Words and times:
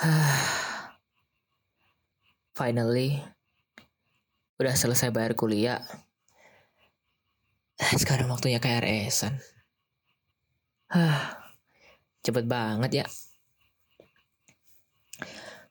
Finally, 2.56 3.20
udah 4.56 4.72
selesai 4.72 5.12
bayar 5.12 5.36
kuliah. 5.36 5.84
Sekarang 8.00 8.32
waktunya 8.32 8.56
KRS-an. 8.56 9.36
Cepet 12.24 12.44
banget 12.48 13.04
ya. 13.04 13.06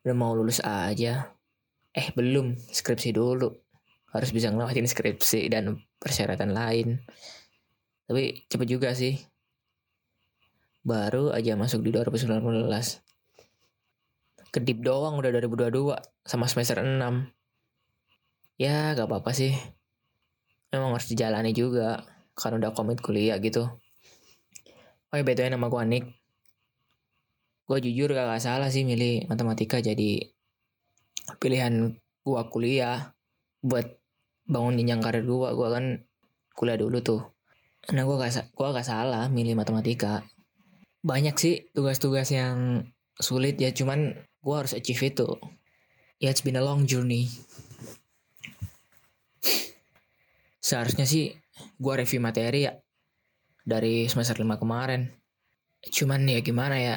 Udah 0.05 0.15
mau 0.15 0.37
lulus 0.37 0.61
aja. 0.61 1.33
Eh 1.89 2.13
belum, 2.13 2.53
skripsi 2.69 3.09
dulu. 3.09 3.49
Harus 4.13 4.29
bisa 4.29 4.53
ngelewatin 4.53 4.85
skripsi 4.85 5.49
dan 5.49 5.73
persyaratan 5.97 6.53
lain. 6.53 7.01
Tapi 8.05 8.45
cepet 8.45 8.67
juga 8.69 8.93
sih. 8.93 9.17
Baru 10.85 11.33
aja 11.33 11.57
masuk 11.57 11.81
di 11.81 11.89
2019. 11.93 13.09
Kedip 14.49 14.81
doang 14.81 15.21
udah 15.21 15.29
2022 15.29 15.93
sama 16.25 16.49
semester 16.49 16.81
6. 16.81 16.97
Ya 18.57 18.97
gak 18.97 19.05
apa-apa 19.05 19.29
sih. 19.29 19.53
Memang 20.73 20.97
harus 20.97 21.05
dijalani 21.05 21.53
juga. 21.53 22.01
Karena 22.33 22.65
udah 22.65 22.71
komit 22.73 22.97
kuliah 22.99 23.37
gitu. 23.37 23.69
Oh 25.09 25.15
ya 25.17 25.21
BTW 25.21 25.53
nama 25.53 25.69
gue 25.69 25.83
Nick. 25.85 26.05
Gue 27.69 27.77
jujur 27.77 28.09
gak 28.09 28.41
salah 28.41 28.73
sih 28.73 28.81
milih 28.81 29.29
matematika 29.29 29.77
jadi 29.77 30.33
pilihan 31.37 31.93
gue 32.25 32.41
kuliah 32.49 33.13
buat 33.61 33.85
bangun 34.49 34.81
jenjang 34.81 35.01
karir 35.05 35.25
gue. 35.29 35.49
Gue 35.53 35.67
kan 35.69 35.85
kuliah 36.57 36.77
dulu 36.81 37.05
tuh. 37.05 37.21
Nah 37.93 38.01
gue 38.01 38.17
gak, 38.17 38.53
gua 38.57 38.73
gak 38.73 38.87
salah 38.89 39.29
milih 39.29 39.53
matematika. 39.53 40.25
Banyak 41.05 41.37
sih 41.37 41.69
tugas-tugas 41.71 42.33
yang 42.33 42.83
sulit 43.19 43.59
ya 43.59 43.71
cuman 43.75 44.15
gue 44.39 44.55
harus 44.55 44.73
achieve 44.75 45.11
itu. 45.11 45.27
Ya 46.19 46.31
it's 46.31 46.43
been 46.43 46.59
a 46.59 46.63
long 46.63 46.83
journey. 46.83 47.31
Seharusnya 50.59 51.07
sih 51.07 51.31
gue 51.79 51.93
review 51.95 52.19
materi 52.19 52.67
ya 52.67 52.75
dari 53.63 54.07
semester 54.11 54.35
5 54.39 54.59
kemarin. 54.59 55.11
Cuman 55.79 56.27
ya 56.27 56.39
gimana 56.43 56.75
ya, 56.75 56.95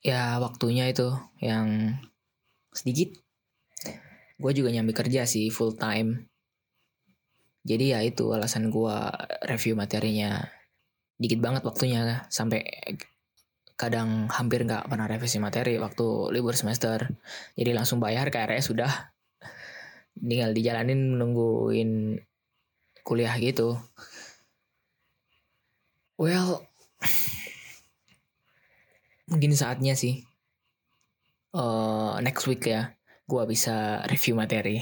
ya 0.00 0.40
waktunya 0.40 0.88
itu 0.88 1.12
yang 1.44 1.98
sedikit. 2.72 3.12
Gue 4.40 4.52
juga 4.56 4.72
nyambi 4.72 4.96
kerja 4.96 5.28
sih 5.28 5.52
full 5.52 5.76
time. 5.76 6.26
Jadi 7.64 7.96
ya 7.96 8.00
itu 8.04 8.28
alasan 8.32 8.68
gue 8.68 8.96
review 9.48 9.72
materinya 9.76 10.44
dikit 11.16 11.40
banget 11.40 11.62
waktunya 11.64 12.26
sampai 12.28 12.60
kadang 13.74 14.30
hampir 14.30 14.62
nggak 14.62 14.86
pernah 14.86 15.10
revisi 15.10 15.42
materi 15.42 15.74
waktu 15.82 16.30
libur 16.30 16.54
semester. 16.54 17.10
Jadi 17.58 17.70
langsung 17.74 17.98
bayar 17.98 18.30
KRS 18.30 18.70
sudah 18.70 18.90
tinggal 20.14 20.54
dijalanin 20.54 21.18
menungguin 21.18 22.22
kuliah 23.02 23.34
gitu. 23.42 23.76
Well, 26.14 26.62
mungkin 29.30 29.50
saatnya 29.58 29.98
sih 29.98 30.22
uh, 31.50 32.22
next 32.22 32.46
week 32.46 32.70
ya, 32.70 32.94
gua 33.26 33.44
bisa 33.50 34.06
review 34.06 34.38
materi. 34.38 34.78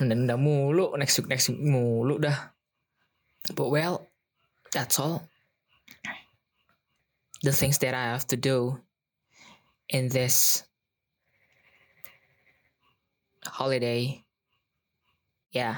Nunda-nunda 0.00 0.36
mulu, 0.40 0.96
next 0.96 1.20
week 1.20 1.28
next 1.28 1.52
week 1.52 1.60
mulu 1.60 2.16
dah. 2.16 2.56
But 3.52 3.68
well, 3.68 4.08
that's 4.72 4.96
all. 4.96 5.28
The 7.42 7.54
things 7.54 7.78
that 7.80 7.94
I 7.94 8.14
have 8.14 8.26
to 8.34 8.36
do 8.36 8.82
in 9.88 10.10
this 10.10 10.66
holiday. 13.46 14.24
Ya, 15.48 15.58
yeah, 15.58 15.74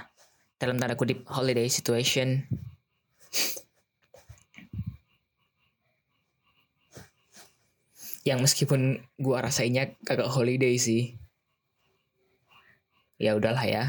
dalam 0.58 0.80
tanda 0.80 0.98
kutip 0.98 1.28
holiday 1.28 1.68
situation. 1.70 2.48
yang 8.20 8.44
meskipun 8.44 9.00
gua 9.16 9.48
rasainya 9.48 9.96
kagak 10.04 10.28
holiday 10.28 10.76
sih 10.76 11.16
ya 13.16 13.36
udahlah 13.36 13.64
ya 13.64 13.84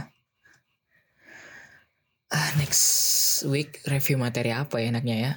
ah, 2.31 2.49
next 2.55 3.43
week 3.47 3.83
review 3.87 4.15
materi 4.15 4.55
apa 4.55 4.79
ya 4.79 4.91
enaknya 4.91 5.17
ya 5.19 5.31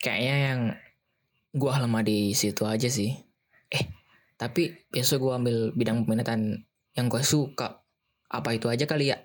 kayaknya 0.00 0.36
yang 0.36 0.60
gua 1.50 1.82
lama 1.82 2.00
di 2.02 2.32
situ 2.34 2.66
aja 2.66 2.86
sih. 2.86 3.14
Eh 3.70 3.84
tapi 4.38 4.72
besok 4.90 5.28
gua 5.28 5.42
ambil 5.42 5.74
bidang 5.74 6.06
peminatan 6.06 6.66
yang 6.94 7.06
gua 7.10 7.22
suka. 7.22 7.82
Apa 8.30 8.54
itu 8.54 8.70
aja 8.70 8.86
kali 8.86 9.10
ya? 9.10 9.18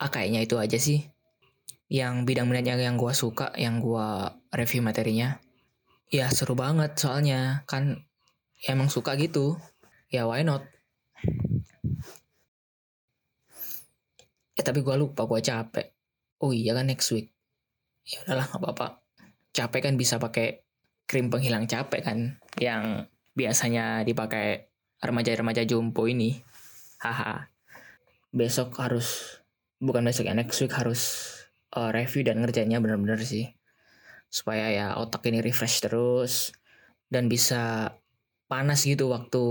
Ah 0.00 0.08
kayaknya 0.08 0.44
itu 0.44 0.56
aja 0.56 0.80
sih. 0.80 1.04
Yang 1.90 2.24
bidang 2.24 2.46
minat 2.48 2.64
yang 2.66 2.96
gua 2.96 3.12
suka 3.12 3.52
yang 3.60 3.82
gua 3.82 4.38
review 4.54 4.80
materinya. 4.80 5.40
Ya 6.10 6.26
seru 6.32 6.56
banget 6.56 6.96
soalnya. 6.96 7.62
Kan 7.68 8.08
ya 8.60 8.76
emang 8.76 8.88
suka 8.88 9.14
gitu. 9.20 9.60
Ya 10.10 10.26
why 10.26 10.42
not? 10.42 10.66
Eh 14.60 14.64
tapi 14.64 14.84
gue 14.84 14.92
lupa 14.92 15.24
gue 15.24 15.40
capek. 15.40 15.88
Oh 16.44 16.52
iya 16.52 16.76
kan 16.76 16.84
next 16.84 17.08
week. 17.16 17.32
Ya 18.04 18.20
udahlah 18.28 18.44
nggak 18.44 18.60
apa-apa. 18.60 18.86
Capek 19.56 19.80
kan 19.88 19.94
bisa 19.96 20.20
pakai 20.20 20.68
krim 21.10 21.26
penghilang 21.26 21.66
capek 21.66 22.06
kan 22.06 22.38
yang 22.62 23.10
biasanya 23.34 24.06
dipakai 24.06 24.70
remaja-remaja 25.02 25.66
jumbo 25.66 26.06
ini. 26.06 26.38
Haha. 27.02 27.50
Besok 28.30 28.78
harus 28.78 29.42
bukan 29.82 30.06
besok 30.06 30.30
ya 30.30 30.38
next 30.38 30.62
week 30.62 30.70
harus 30.70 31.34
uh, 31.74 31.90
review 31.90 32.22
dan 32.22 32.38
ngerjainnya 32.38 32.78
bener-bener 32.78 33.18
sih. 33.26 33.50
Supaya 34.30 34.70
ya 34.70 34.86
otak 35.02 35.26
ini 35.26 35.42
refresh 35.42 35.82
terus 35.82 36.54
dan 37.10 37.26
bisa 37.26 37.90
panas 38.46 38.86
gitu 38.86 39.10
waktu 39.10 39.42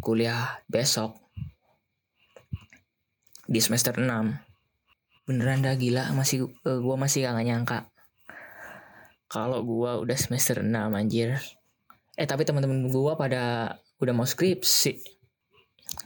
kuliah 0.00 0.64
besok 0.64 1.20
di 3.44 3.60
semester 3.60 4.00
6 4.00 5.28
beneran 5.28 5.60
dah 5.60 5.76
gila. 5.76 6.08
Masih 6.16 6.48
uh, 6.64 6.80
gua 6.80 6.96
masih 6.96 7.28
gak 7.28 7.44
nyangka 7.44 7.78
kalau 9.30 9.62
gua 9.62 10.02
udah 10.02 10.18
semester 10.18 10.58
6 10.58 10.74
anjir. 10.90 11.38
Eh 12.18 12.26
tapi 12.26 12.42
teman-teman 12.42 12.90
gua 12.90 13.14
pada 13.14 13.78
udah 14.02 14.12
mau 14.12 14.26
skripsi. 14.26 14.98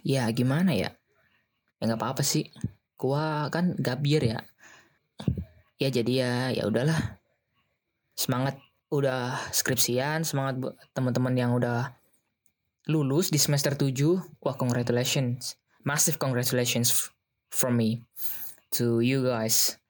Ya 0.04 0.28
gimana 0.28 0.76
ya? 0.76 0.92
Ya 1.80 1.82
nggak 1.88 1.98
apa-apa 2.04 2.20
sih. 2.20 2.52
Gua 3.00 3.48
kan 3.48 3.72
gabier 3.80 4.20
ya. 4.20 4.40
Ya 5.80 5.88
jadi 5.88 6.12
ya 6.12 6.32
ya 6.52 6.62
udahlah. 6.68 7.16
Semangat 8.12 8.60
udah 8.92 9.34
skripsian 9.50 10.22
semangat 10.22 10.60
teman-teman 10.94 11.34
yang 11.34 11.50
udah 11.56 11.98
lulus 12.86 13.32
di 13.32 13.40
semester 13.40 13.72
7 13.72 14.20
wah 14.44 14.54
congratulations. 14.54 15.56
Massive 15.82 16.20
congratulations 16.20 17.10
from 17.48 17.80
me 17.80 18.04
to 18.76 19.00
you 19.00 19.24
guys. 19.24 19.80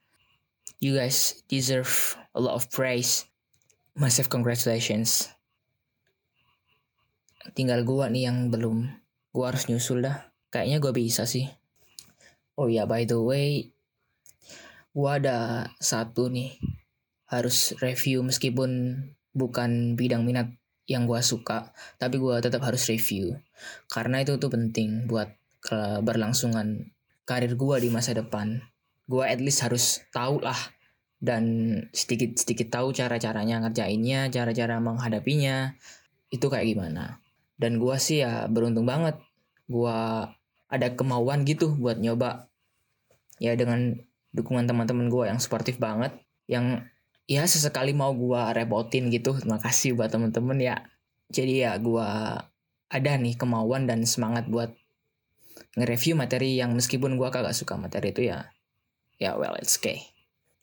You 0.78 0.94
guys 0.96 1.42
deserve 1.50 2.16
a 2.34 2.40
lot 2.42 2.58
of 2.58 2.66
praise. 2.68 3.30
Massive 3.94 4.26
congratulations. 4.26 5.30
Tinggal 7.54 7.86
gua 7.86 8.10
nih 8.10 8.26
yang 8.26 8.50
belum. 8.50 8.90
Gua 9.30 9.54
harus 9.54 9.70
nyusul 9.70 10.02
dah. 10.02 10.34
Kayaknya 10.50 10.82
gua 10.82 10.92
bisa 10.92 11.30
sih. 11.30 11.46
Oh 12.58 12.66
ya 12.66 12.90
by 12.90 13.06
the 13.06 13.18
way 13.18 13.70
gua 14.90 15.22
ada 15.22 15.70
satu 15.78 16.26
nih. 16.26 16.58
Harus 17.30 17.78
review 17.78 18.26
meskipun 18.26 18.98
bukan 19.30 19.94
bidang 19.94 20.26
minat 20.26 20.50
yang 20.90 21.06
gua 21.06 21.22
suka 21.22 21.70
tapi 22.02 22.18
gua 22.18 22.42
tetap 22.42 22.66
harus 22.66 22.90
review. 22.90 23.38
Karena 23.86 24.26
itu 24.26 24.34
tuh 24.42 24.50
penting 24.50 25.06
buat 25.06 25.30
berlangsungan 26.02 26.90
karir 27.22 27.54
gua 27.54 27.78
di 27.78 27.94
masa 27.94 28.10
depan. 28.10 28.58
Gua 29.06 29.30
at 29.30 29.38
least 29.38 29.62
harus 29.62 30.02
tahu 30.10 30.42
lah 30.42 30.73
dan 31.24 31.44
sedikit 31.96 32.36
sedikit 32.36 32.68
tahu 32.68 32.92
cara 32.92 33.16
caranya 33.16 33.64
ngerjainnya 33.64 34.28
cara 34.28 34.52
cara 34.52 34.76
menghadapinya. 34.76 35.72
Itu 36.28 36.52
kayak 36.52 36.68
gimana. 36.68 37.24
Dan 37.56 37.80
gua 37.80 37.96
sih 37.96 38.20
ya 38.20 38.44
beruntung 38.52 38.84
banget. 38.84 39.16
Gua 39.64 40.28
ada 40.68 40.92
kemauan 40.92 41.48
gitu 41.48 41.72
buat 41.80 41.96
nyoba. 41.96 42.52
Ya 43.40 43.56
dengan 43.56 43.96
dukungan 44.36 44.68
teman-teman 44.68 45.08
gue 45.08 45.24
yang 45.32 45.40
sportif 45.40 45.80
banget. 45.80 46.12
Yang 46.50 46.84
ya 47.24 47.48
sesekali 47.48 47.96
mau 47.96 48.12
gue 48.12 48.42
repotin 48.52 49.08
gitu. 49.08 49.38
Terima 49.38 49.56
kasih 49.62 49.96
buat 49.96 50.12
temen-temen 50.12 50.58
ya. 50.60 50.76
Jadi 51.30 51.64
ya 51.64 51.78
gue 51.80 52.08
ada 52.90 53.12
nih 53.16 53.34
kemauan 53.38 53.88
dan 53.88 54.04
semangat 54.04 54.50
buat 54.50 54.74
nge-review 55.78 56.14
materi 56.14 56.58
yang 56.58 56.74
meskipun 56.74 57.16
gue 57.18 57.28
kagak 57.30 57.54
suka 57.54 57.78
materi 57.78 58.10
itu 58.10 58.28
ya. 58.28 58.50
Ya 59.18 59.38
well 59.38 59.54
it's 59.58 59.78
okay 59.78 60.13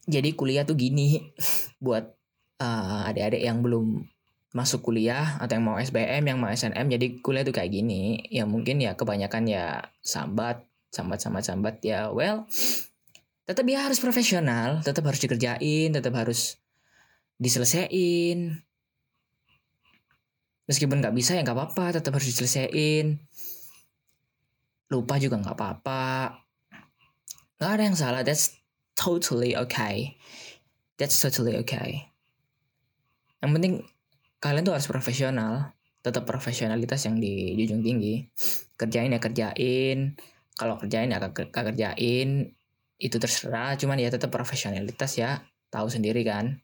jadi 0.06 0.30
kuliah 0.34 0.64
tuh 0.66 0.78
gini 0.78 1.34
buat 1.84 2.10
uh, 2.62 3.10
adik-adik 3.10 3.42
yang 3.42 3.62
belum 3.62 4.06
masuk 4.52 4.84
kuliah 4.84 5.40
atau 5.40 5.56
yang 5.56 5.66
mau 5.66 5.80
SBM, 5.80 6.24
yang 6.28 6.38
mau 6.40 6.52
SNM, 6.52 6.86
jadi 6.92 7.06
kuliah 7.24 7.44
tuh 7.48 7.56
kayak 7.56 7.72
gini. 7.72 8.20
Ya 8.28 8.44
mungkin 8.44 8.84
ya 8.84 9.00
kebanyakan 9.00 9.48
ya 9.48 9.80
sambat, 10.04 10.68
sambat, 10.92 11.24
sambat, 11.24 11.44
sambat. 11.48 11.76
Ya 11.82 12.12
well, 12.12 12.46
tetap 13.48 13.64
ya 13.64 13.88
harus 13.88 14.04
profesional, 14.04 14.84
tetap 14.84 15.08
harus 15.08 15.24
dikerjain, 15.24 15.90
tetap 15.96 16.14
harus 16.20 16.60
diselesaikan. 17.40 18.60
Meskipun 20.68 21.00
nggak 21.00 21.16
bisa 21.16 21.40
ya 21.40 21.48
nggak 21.48 21.58
apa-apa, 21.58 22.04
tetap 22.04 22.12
harus 22.20 22.28
diselesaikan. 22.36 23.24
Lupa 24.92 25.16
juga 25.16 25.40
nggak 25.40 25.56
apa-apa. 25.56 26.44
Nggak 27.56 27.72
ada 27.72 27.84
yang 27.88 27.96
salah, 27.96 28.22
that's 28.28 28.61
totally 29.02 29.58
okay. 29.58 30.22
That's 31.02 31.18
totally 31.18 31.58
okay. 31.66 32.14
Yang 33.42 33.52
penting 33.58 33.74
kalian 34.38 34.62
tuh 34.62 34.78
harus 34.78 34.86
profesional. 34.86 35.74
Tetap 36.06 36.30
profesionalitas 36.30 37.10
yang 37.10 37.18
dijunjung 37.18 37.82
tinggi. 37.82 38.30
Kerjain 38.78 39.10
ya 39.10 39.18
kerjain. 39.18 40.14
Kalau 40.54 40.78
kerjain 40.78 41.10
ya 41.10 41.18
gak 41.18 41.50
kerjain. 41.50 42.54
Itu 43.02 43.18
terserah. 43.18 43.74
Cuman 43.82 43.98
ya 43.98 44.14
tetap 44.14 44.30
profesionalitas 44.30 45.18
ya. 45.18 45.42
Tahu 45.74 45.90
sendiri 45.90 46.22
kan. 46.22 46.62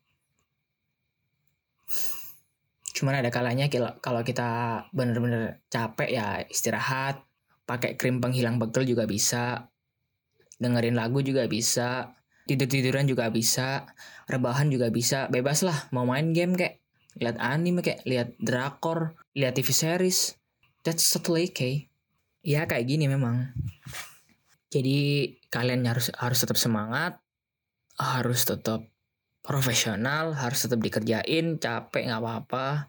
Cuman 2.93 3.21
ada 3.21 3.29
kalanya 3.33 3.65
kalau 4.01 4.21
kita 4.21 4.85
bener-bener 4.93 5.65
capek 5.73 6.09
ya 6.13 6.27
istirahat. 6.45 7.25
Pakai 7.65 7.97
krim 7.97 8.21
penghilang 8.21 8.61
pegel 8.61 8.93
juga 8.93 9.09
bisa. 9.09 9.73
Dengerin 10.57 10.97
lagu 10.97 11.21
juga 11.21 11.45
bisa 11.45 12.17
tidur 12.47 12.71
tiduran 12.71 13.05
juga 13.05 13.27
bisa 13.27 13.91
rebahan 14.25 14.71
juga 14.71 14.87
bisa 14.87 15.27
bebas 15.27 15.67
lah 15.67 15.91
mau 15.91 16.07
main 16.07 16.31
game 16.31 16.55
kayak 16.55 16.79
lihat 17.19 17.37
anime 17.43 17.83
kayak 17.83 18.01
lihat 18.07 18.33
drakor 18.39 19.19
lihat 19.35 19.59
TV 19.59 19.69
series 19.75 20.37
that's 20.87 21.11
totally 21.11 21.51
okay. 21.51 21.91
Ya 22.47 22.63
kayak 22.63 22.87
gini 22.87 23.11
memang. 23.11 23.51
Jadi 24.71 25.35
kalian 25.51 25.83
harus 25.83 26.07
harus 26.15 26.39
tetap 26.39 26.55
semangat 26.55 27.19
harus 27.97 28.45
tetap 28.45 28.85
profesional 29.41 30.37
harus 30.37 30.63
tetap 30.63 30.79
dikerjain 30.79 31.59
capek 31.59 32.07
nggak 32.07 32.23
apa-apa. 32.23 32.87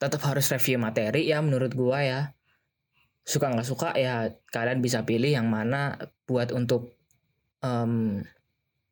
Tetap 0.00 0.24
harus 0.24 0.48
review 0.48 0.80
materi 0.80 1.28
ya 1.28 1.44
menurut 1.44 1.76
gua 1.76 2.00
ya. 2.00 2.20
Suka 3.28 3.52
nggak 3.52 3.68
suka 3.68 3.92
ya 4.00 4.32
kalian 4.48 4.80
bisa 4.80 5.04
pilih 5.04 5.28
yang 5.28 5.52
mana 5.52 6.00
buat 6.24 6.48
untuk 6.56 6.96
um, 7.60 8.24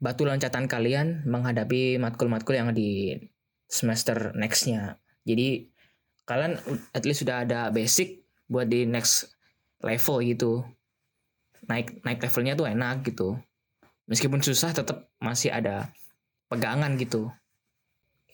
batu 0.02 0.26
loncatan 0.26 0.66
kalian 0.66 1.22
menghadapi 1.31 1.94
matkul-matkul 2.02 2.58
yang 2.58 2.75
di 2.75 3.14
semester 3.70 4.34
nextnya. 4.34 4.99
Jadi 5.22 5.70
kalian 6.26 6.58
at 6.90 7.06
least 7.06 7.22
sudah 7.22 7.46
ada 7.46 7.70
basic 7.70 8.26
buat 8.50 8.66
di 8.66 8.82
next 8.82 9.31
level 9.78 10.19
gitu. 10.26 10.66
Naik 11.70 12.02
naik 12.02 12.19
levelnya 12.19 12.58
tuh 12.58 12.66
enak 12.66 13.06
gitu. 13.06 13.38
Meskipun 14.10 14.43
susah 14.43 14.75
tetap 14.75 15.06
masih 15.22 15.54
ada 15.54 15.94
pegangan 16.50 16.99
gitu. 16.99 17.31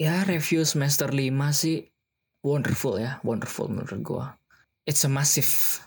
Ya 0.00 0.24
review 0.24 0.64
semester 0.64 1.12
5 1.12 1.28
sih 1.52 1.84
wonderful 2.40 2.96
ya 2.96 3.20
wonderful 3.20 3.68
menurut 3.68 4.00
gua. 4.00 4.24
It's 4.88 5.04
a 5.04 5.10
massive 5.12 5.84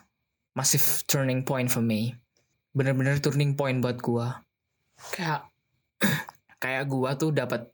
massive 0.54 1.10
turning 1.10 1.42
point 1.42 1.74
for 1.74 1.82
me. 1.82 2.22
Bener-bener 2.78 3.18
turning 3.18 3.58
point 3.58 3.82
buat 3.82 3.98
gua. 4.00 4.46
Kayak 5.18 5.51
kayak 6.64 6.86
gua 6.90 7.18
tuh 7.18 7.34
dapat 7.34 7.70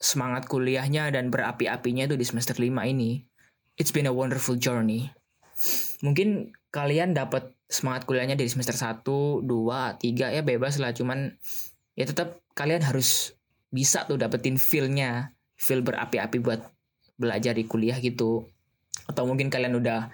semangat 0.00 0.48
kuliahnya 0.48 1.12
dan 1.12 1.28
berapi-apinya 1.28 2.08
itu 2.08 2.16
di 2.16 2.24
semester 2.24 2.56
5 2.56 2.72
ini. 2.88 3.20
It's 3.76 3.92
been 3.92 4.08
a 4.08 4.14
wonderful 4.16 4.56
journey. 4.56 5.12
Mungkin 6.00 6.56
kalian 6.72 7.12
dapat 7.12 7.52
semangat 7.68 8.08
kuliahnya 8.08 8.34
di 8.34 8.48
semester 8.48 8.72
1, 8.72 9.04
2, 9.04 9.44
3 9.44 10.36
ya 10.36 10.42
bebas 10.42 10.80
lah 10.80 10.96
cuman 10.96 11.36
ya 11.94 12.08
tetap 12.08 12.40
kalian 12.56 12.82
harus 12.82 13.36
bisa 13.70 14.08
tuh 14.08 14.18
dapetin 14.18 14.58
feel-nya, 14.58 15.36
feel 15.54 15.84
berapi-api 15.84 16.40
buat 16.42 16.64
belajar 17.20 17.52
di 17.54 17.68
kuliah 17.68 18.00
gitu. 18.00 18.48
Atau 19.06 19.28
mungkin 19.28 19.52
kalian 19.52 19.76
udah 19.76 20.08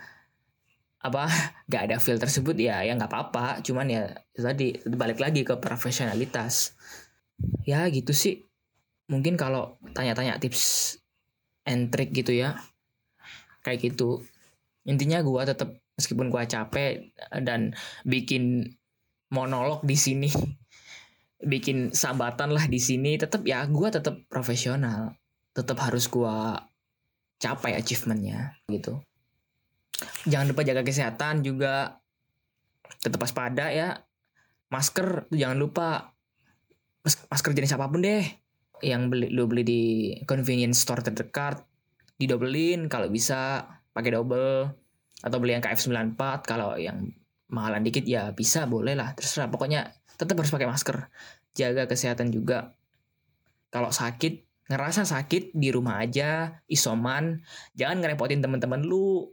apa 1.07 1.31
gak 1.71 1.83
ada 1.87 1.97
feel 2.03 2.19
tersebut 2.19 2.59
ya 2.59 2.83
ya 2.83 2.99
nggak 2.99 3.07
apa-apa 3.07 3.63
cuman 3.63 3.87
ya 3.87 4.03
tadi 4.35 4.75
balik 4.91 5.23
lagi 5.23 5.47
ke 5.47 5.55
profesionalitas 5.63 6.75
ya 7.67 7.87
gitu 7.91 8.15
sih. 8.15 8.47
Mungkin 9.07 9.39
kalau 9.39 9.79
tanya-tanya 9.95 10.39
tips 10.43 10.97
and 11.67 11.91
trick 11.91 12.15
gitu 12.15 12.35
ya. 12.35 12.59
Kayak 13.63 13.93
gitu. 13.93 14.23
Intinya 14.87 15.23
gue 15.23 15.43
tetap 15.43 15.75
meskipun 15.99 16.31
gue 16.31 16.43
capek 16.47 17.11
dan 17.43 17.75
bikin 18.07 18.77
monolog 19.35 19.83
di 19.83 19.99
sini 19.99 20.31
bikin 21.53 21.91
sambatan 21.91 22.55
lah 22.55 22.71
di 22.71 22.79
sini 22.79 23.19
tetap 23.19 23.43
ya 23.43 23.67
gue 23.67 23.89
tetap 23.91 24.23
profesional. 24.31 25.15
Tetap 25.57 25.79
harus 25.83 26.07
gue 26.07 26.37
capai 27.37 27.77
achievementnya 27.77 28.57
gitu. 28.71 29.03
Jangan 30.29 30.53
lupa 30.53 30.63
jaga 30.67 30.83
kesehatan 30.85 31.43
juga. 31.43 32.01
Tetap 33.03 33.23
waspada 33.23 33.73
ya. 33.73 34.03
Masker 34.67 35.31
jangan 35.31 35.59
lupa 35.63 36.16
masker 37.07 37.55
jenis 37.55 37.75
apa 37.79 37.87
pun 37.87 38.03
deh. 38.03 38.27
Yang 38.83 39.03
beli 39.09 39.27
lu 39.33 39.49
beli 39.49 39.63
di 39.65 39.83
convenience 40.29 40.83
store 40.83 41.01
terdekat 41.01 41.65
didobelin 42.19 42.91
kalau 42.91 43.07
bisa 43.09 43.65
pakai 43.95 44.19
double. 44.19 44.75
Atau 45.25 45.41
beli 45.41 45.57
yang 45.57 45.65
KF94 45.65 46.21
kalau 46.45 46.77
yang 46.77 47.09
mahalan 47.49 47.81
dikit 47.87 48.05
ya 48.05 48.35
bisa 48.35 48.67
boleh 48.69 48.93
lah 48.93 49.17
terserah. 49.17 49.49
Pokoknya 49.49 49.95
tetap 50.19 50.37
harus 50.37 50.53
pakai 50.53 50.69
masker. 50.69 51.09
Jaga 51.57 51.89
kesehatan 51.89 52.29
juga. 52.35 52.77
Kalau 53.73 53.89
sakit 53.89 54.45
ngerasa 54.67 55.07
sakit 55.07 55.55
di 55.57 55.73
rumah 55.73 56.03
aja 56.03 56.61
isoman. 56.69 57.41
Jangan 57.79 58.03
ngerepotin 58.03 58.45
teman-teman 58.45 58.85
lu. 58.85 59.25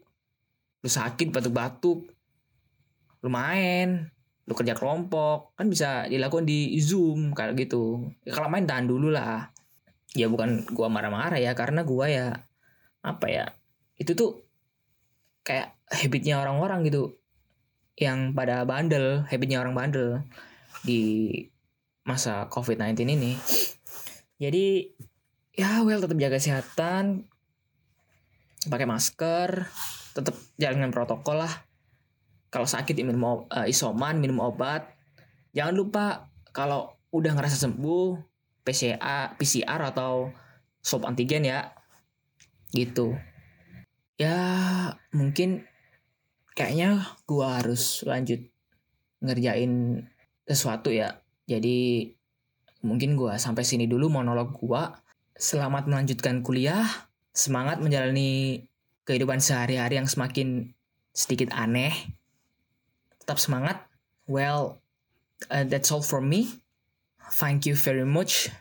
Lu 0.79 0.89
sakit 0.89 1.35
batuk-batuk. 1.35 2.07
Lu 3.23 3.29
main 3.31 4.13
lu 4.43 4.53
kerja 4.53 4.75
kelompok 4.75 5.55
kan 5.55 5.71
bisa 5.71 6.03
dilakukan 6.11 6.43
di 6.43 6.75
zoom 6.83 7.31
kayak 7.31 7.55
gitu. 7.55 8.11
Ya, 8.27 8.35
kalau 8.35 8.51
main 8.51 8.67
tahan 8.67 8.87
dulu 8.87 9.11
lah. 9.13 9.51
Ya 10.13 10.29
bukan 10.29 10.67
gua 10.77 10.93
marah-marah 10.93 11.41
ya 11.41 11.57
karena 11.57 11.81
gua 11.81 12.05
ya 12.05 12.37
apa 13.01 13.25
ya 13.27 13.45
itu 13.97 14.13
tuh 14.13 14.45
kayak 15.41 15.73
habitnya 15.89 16.37
orang-orang 16.39 16.85
gitu 16.85 17.17
yang 17.97 18.37
pada 18.37 18.61
bandel 18.61 19.25
habitnya 19.25 19.61
orang 19.61 19.73
bandel 19.73 20.21
di 20.85 21.29
masa 22.05 22.45
covid-19 22.51 23.09
ini. 23.09 23.33
Jadi 24.37 24.91
ya 25.57 25.81
well 25.81 26.01
tetap 26.01 26.17
jaga 26.17 26.37
kesehatan 26.37 27.25
pakai 28.69 28.87
masker 28.87 29.67
tetap 30.13 30.35
jalan 30.61 30.93
protokol 30.93 31.41
lah 31.41 31.53
kalau 32.53 32.69
sakit 32.69 32.93
ya 32.93 33.01
minum 33.01 33.49
uh, 33.49 33.65
isoman 33.65 34.21
minum 34.21 34.37
obat. 34.37 34.85
Jangan 35.57 35.73
lupa 35.73 36.05
kalau 36.53 36.93
udah 37.09 37.33
ngerasa 37.33 37.57
sembuh 37.65 38.13
PCA 38.61 39.33
PCR 39.33 39.81
atau 39.89 40.29
swab 40.77 41.09
antigen 41.09 41.49
ya. 41.49 41.73
Gitu. 42.69 43.17
Ya 44.21 44.37
mungkin 45.09 45.65
kayaknya 46.53 47.01
gua 47.25 47.57
harus 47.57 48.05
lanjut 48.05 48.45
ngerjain 49.25 50.05
sesuatu 50.45 50.93
ya. 50.93 51.25
Jadi 51.49 52.13
mungkin 52.85 53.17
gua 53.17 53.41
sampai 53.41 53.65
sini 53.65 53.89
dulu 53.89 54.13
monolog 54.13 54.53
gua. 54.61 54.93
Selamat 55.33 55.89
melanjutkan 55.89 56.45
kuliah. 56.45 56.85
Semangat 57.33 57.81
menjalani 57.81 58.61
kehidupan 59.09 59.41
sehari-hari 59.41 59.97
yang 59.97 60.05
semakin 60.05 60.77
sedikit 61.17 61.49
aneh 61.57 62.21
tetap 63.23 63.39
semangat. 63.39 63.79
Well, 64.27 64.83
uh, 65.47 65.63
that's 65.63 65.91
all 65.95 66.03
from 66.03 66.27
me. 66.27 66.51
Thank 67.39 67.65
you 67.65 67.75
very 67.75 68.03
much. 68.03 68.51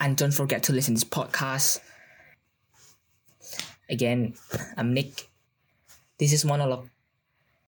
And 0.00 0.16
don't 0.16 0.32
forget 0.32 0.64
to 0.64 0.72
listen 0.72 0.96
to 0.96 1.04
this 1.04 1.08
podcast. 1.08 1.84
Again, 3.92 4.34
I'm 4.80 4.96
Nick. 4.96 5.28
This 6.16 6.32
is 6.32 6.48
Monologue. 6.48 6.88